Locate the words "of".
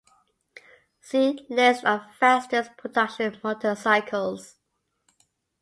1.85-2.11